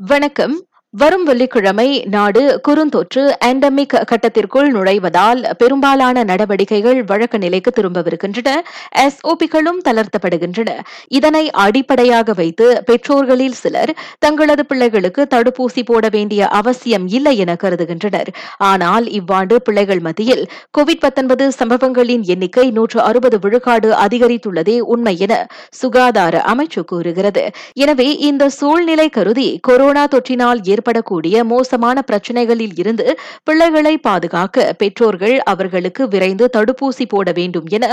[0.00, 0.54] வணக்கம்.
[0.94, 8.54] வரும் வெள்ளிக்கிழமை நாடு குறுந்தொற்று எண்டமிக் கட்டத்திற்குள் நுழைவதால் பெரும்பாலான நடவடிக்கைகள் வழக்க நிலைக்கு திரும்பவிருக்கின்றன.
[8.98, 10.70] எஸ்ஓபிகளும் தளர்த்தப்படுகின்றன.
[11.08, 18.32] இதனை அடிப்படையாக வைத்து பெற்றோர்களில் சிலர் தங்களது பிள்ளைகளுக்கு தடுப்பூசி போட வேண்டிய அவசியம் இல்லை என கருதுகின்றனர்.
[18.56, 20.44] ஆனால் இவ்வாண்டு பிள்ளைகள் மத்தியில்
[20.78, 27.50] கோவிட் சம்பவங்களின் எண்ணிக்கை நூற்று அறுபது விழுக்காடு அதிகரித்துள்ளதே உண்மை என சுகாதார அமைச்சு கூறுகிறது.
[27.74, 33.06] எனவே இந்த சூழ்நிலை கருதி கொரோனா தொற்றினால் ஏற்படக்கூடிய மோசமான பிரச்சனைகளில் இருந்து
[33.44, 37.84] பிள்ளைகளை பாதுகாக்க பெற்றோர்கள் அவர்களுக்கு விரைந்து தடுப்பூசி போட வேண்டும் என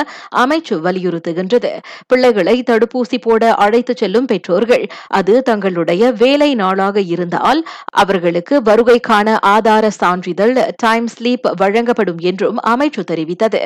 [0.43, 1.71] அமைச்சு வலியுறுத்துகின்றது.
[2.11, 4.85] பிள்ளைகளை தடுப்பூசி போட அழைத்து செல்லும் பெற்றோர்கள்
[5.19, 7.61] அது தங்களுடைய வேலை நாளாக இருந்தால்
[8.03, 13.61] அவர்களுக்கு வருகைக்கான ஆதார சான்றிதழ் டைம் ஸ்லீப் வழங்கப்படும் என்றும் அமைச்சு தெரிவித்தது.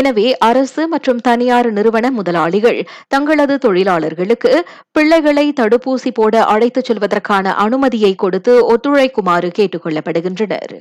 [0.00, 2.80] எனவே அரசு மற்றும் தனியார் நிறுவன முதலாளிகள்
[3.14, 4.52] தங்களது தொழிலாளர்களுக்கு
[4.96, 10.74] பிள்ளைகளை தடுப்பூசி போட அழைத்துச் செல்வதற்கான அனுமதியை கொடுத்து ஒத்துழைக்குமாறு கேட்டுக் கொள்ளப்படுகின்றனர்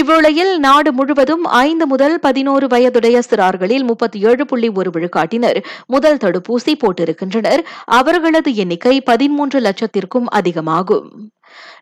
[0.00, 6.72] இவ்வேளையில் நாடு முழுவதும் ஐந்து முதல் பதினோரு வயதுடைய சிறார்களில் முப்பத்தி ஏழு புள்ளி ஒரு விழுக்காட்டினர் முதல் தடுப்பூசி
[6.74, 7.62] போட்டிருக்கின்றனர்.
[7.84, 11.30] அவர்களது எண்ணிக்கை பதிமூன்று லட்சத்திற்கும் அதிகமாகும்.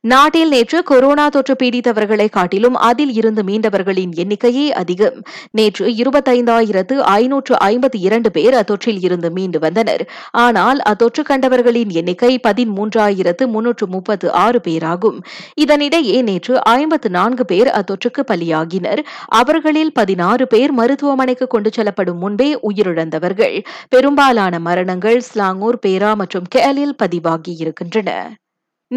[0.01, 5.23] நாட்டில் நேற்று கொரோனா தொற்று பீடித்தவர்களை காட்டிலும் அதில் இருந்து மீண்டவர்களின் எண்ணிக்கையே அதிகம்.
[5.51, 10.09] நேற்று இருபத்தைந்தாயிரத்து ஐநூற்று ஐம்பத்தி இரண்டு பேர் அத்தொற்றில் இருந்து மீண்டு வந்தனர்.
[10.31, 15.25] ஆனால் அத்தொற்று கண்டவர்களின் எண்ணிக்கை பதிமூன்றாயிரத்து முன்னூற்று முப்பத்து ஆறு பேராகும்.
[15.61, 19.03] இதனிடையே நேற்று ஐம்பத்து நான்கு பேர் அத்தொற்றுக்கு பலியாகினர்.
[19.27, 23.59] அவர்களில் பதினாறு பேர் மருத்துவமனைக்கு கொண்டு செல்லப்படும் முன்பே உயிரிழந்தவர்கள்.
[23.89, 28.11] பெரும்பாலான மரணங்கள் ஸ்லாங்கூர் பேரா மற்றும் கேலில் பதிவாகியிருக்கின்றன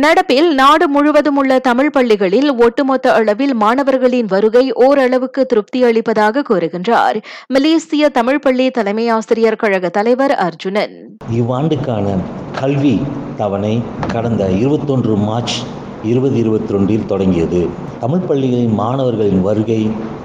[0.03, 7.17] நடப்பில் நாடு முழுவதும் உள்ள தமிழ் பள்ளிகளில் ஒட்டுமொத்த அளவில் மாணவர்களின் வருகை ஓரளவுக்கு திருப்தி அளிப்பதாக கூறுகின்றார்.
[7.47, 10.95] மலேசிய தமிழ் பள்ளி தலைமை ஆசிரியர் கழக தலைவர் அர்ஜுனன்.
[11.31, 12.17] இவ்வாண்டுக்கான
[12.59, 13.01] கல்வி
[13.38, 15.55] தவணை கடந்த இருபத்தொன்று மார்ச்
[16.03, 17.69] இருபது இருபத்தி ரெண்டில் தொடங்கியது.
[17.99, 19.81] தமிழ் பள்ளிகளின் மாணவர்களின் வருகை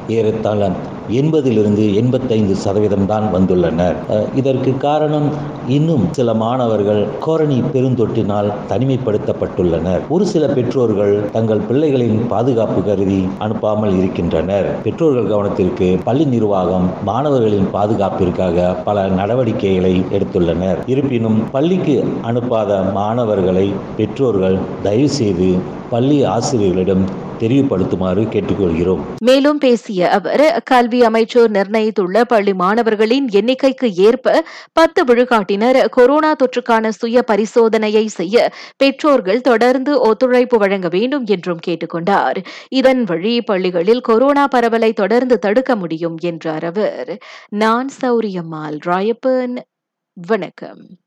[0.08, 0.70] ஏறத்தாழ
[1.18, 3.96] எண்பதிலிருந்து எண்பத்தைந்து சதவீதம் தான் வந்துள்ளனர்.
[4.40, 5.28] இதற்கு காரணம்
[5.76, 10.02] இன்னும் சில மாணவர்கள் கோரணி பெருந்தொற்றினால் தனிமைப்படுத்தப்பட்டுள்ளனர்.
[10.08, 14.68] ஒரு சில பெற்றோர்கள் தங்கள் பிள்ளைகளின் பாதுகாப்பு கருதி அனுப்பாமல் இருக்கின்றனர்.
[14.84, 20.80] பெற்றோர்கள் கவனத்திற்கு பள்ளி நிர்வாகம் மாணவர்களின் பாதுகாப்பிற்காக பல நடவடிக்கைகளை எடுத்துள்ளனர்.
[20.86, 21.96] இருப்பினும் பள்ளிக்கு
[22.30, 22.68] அனுப்பாத
[22.98, 23.66] மாணவர்களை
[23.96, 25.48] பெற்றோர்கள் தயவு செய்து
[25.90, 27.04] பள்ளி ஆசிரியர்களிடம்
[27.40, 29.00] தெரியப்படுத்துமாறு கேட்டுக்கொள்கிறோம்.
[29.18, 37.24] மேலும் பேசிய அவர் கல்வி அமைச்சர் நிர்ணயித்துள்ள பள்ளி மாணவர்களின் எண்ணிக்கைக்கு ஏற்ப பத்து விழுக்காட்டினர் கொரோனா தொற்றுக்கான சுய
[37.30, 42.44] பரிசோதனையை செய்ய பெற்றோர்கள் தொடர்ந்து ஒத்துழைப்பு வழங்க வேண்டும் என்றும் கேட்டுக்கொண்டார்.
[42.68, 47.18] இதன் வழி பள்ளிகளில் கொரோனா பரவலை தொடர்ந்து தடுக்க முடியும் என்றார் அவர்.
[47.48, 49.58] நான் சௌரியம்மாள் ராயப்பன்
[50.26, 50.98] வணக்கம்.